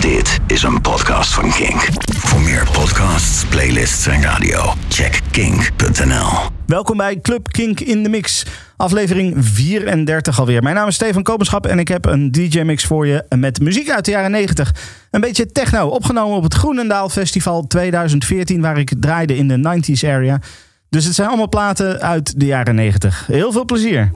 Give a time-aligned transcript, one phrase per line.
[0.00, 1.88] Dit is een podcast van Kink.
[2.16, 6.28] Voor meer podcasts, playlists en radio, check kink.nl.
[6.66, 8.46] Welkom bij Club Kink in de Mix.
[8.76, 10.62] Aflevering 34 alweer.
[10.62, 14.04] Mijn naam is Stefan Kopenschap en ik heb een DJ-mix voor je met muziek uit
[14.04, 14.74] de jaren 90.
[15.10, 20.08] Een beetje techno, opgenomen op het Groenendaal Festival 2014, waar ik draaide in de 90s
[20.08, 20.40] area.
[20.88, 23.26] Dus het zijn allemaal platen uit de jaren 90.
[23.26, 24.10] Heel veel plezier.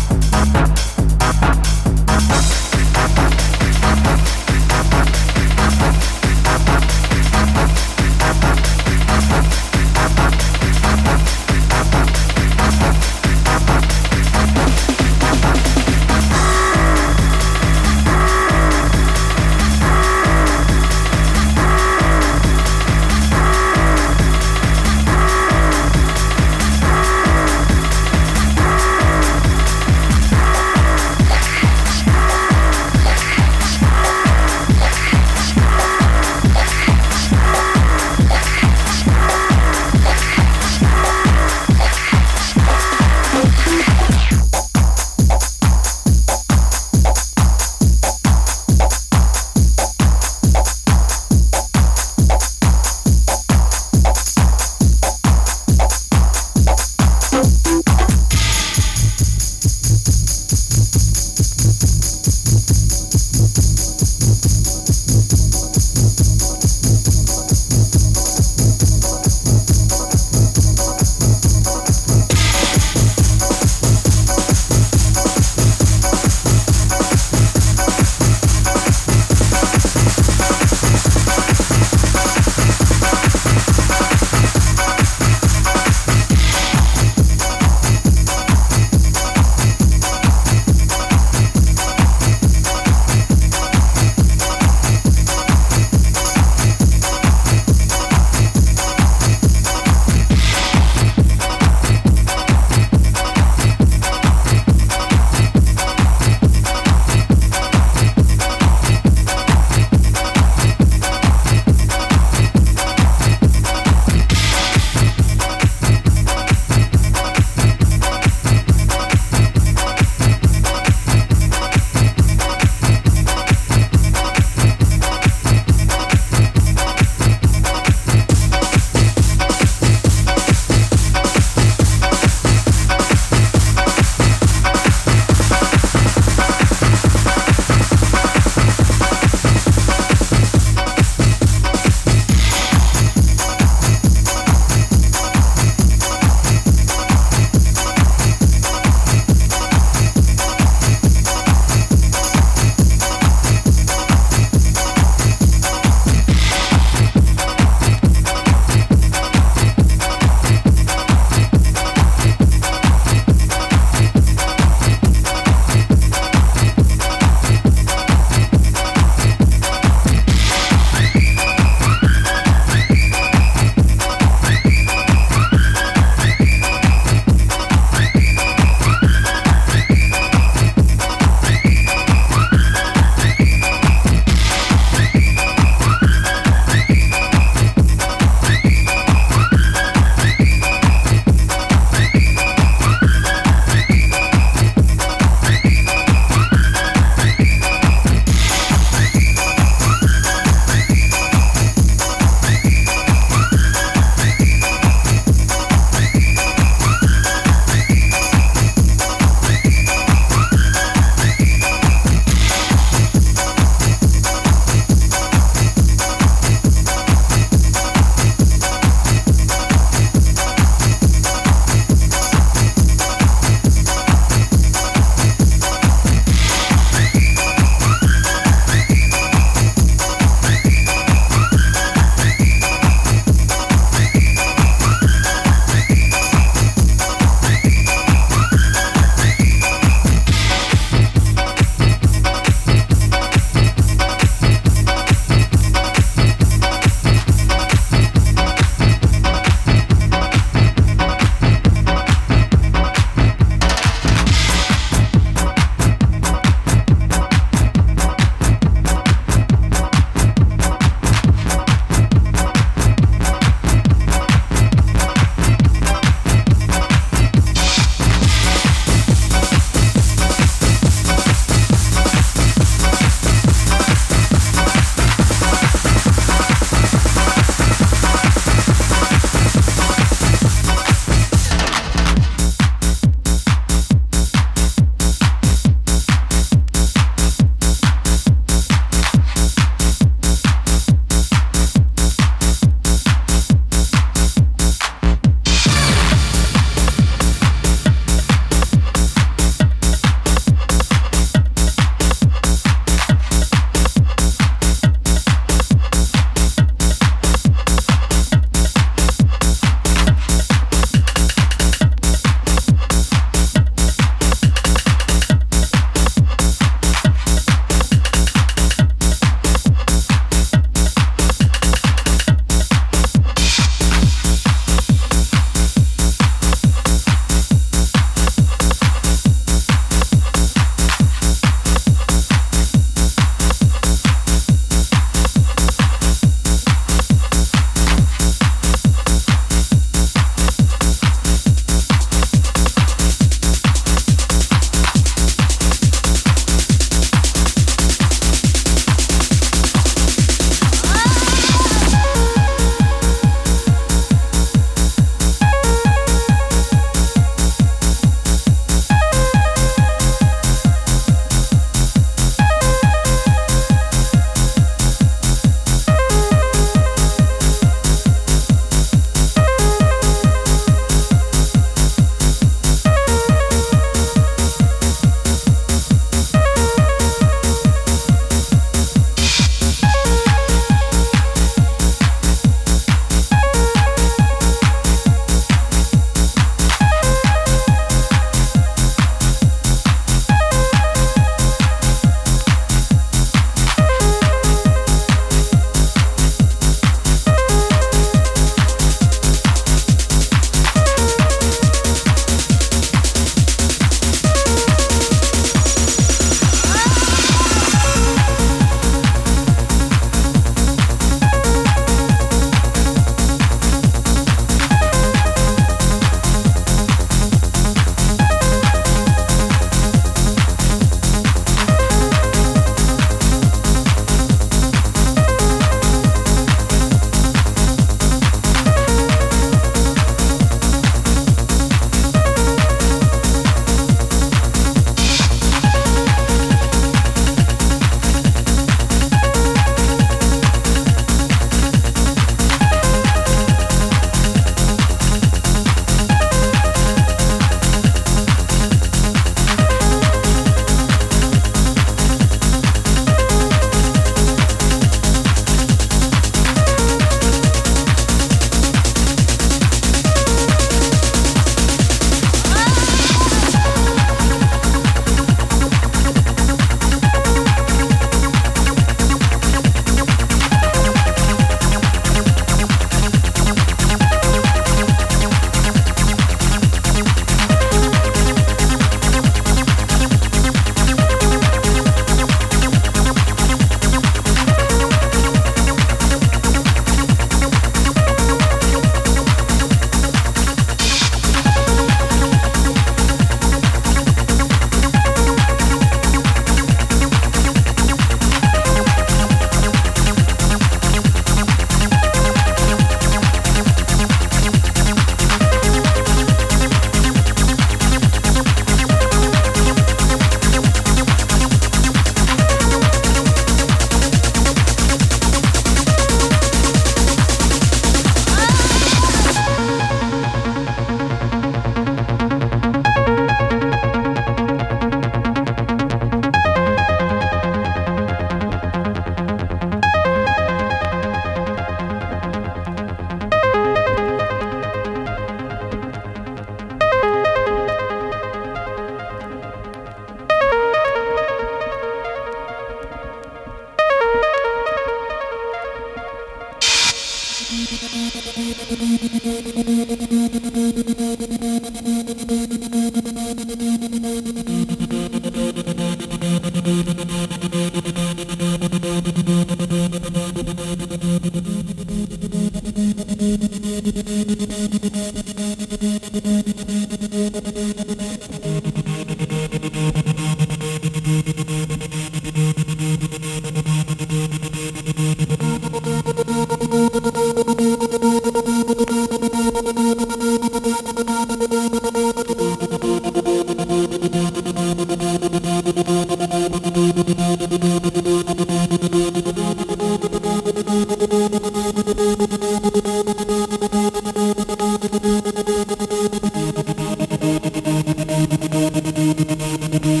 [599.23, 600.00] Música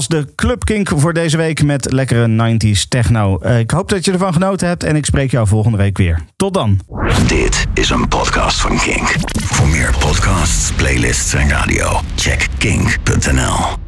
[0.00, 3.38] was de Club Kink voor deze week met lekkere 90s techno.
[3.38, 6.24] Eh, ik hoop dat je ervan genoten hebt en ik spreek jou volgende week weer.
[6.36, 6.80] Tot dan.
[7.26, 9.14] Dit is een podcast van Kink.
[9.44, 13.79] Voor meer podcasts, playlists en radio, check kink.nl.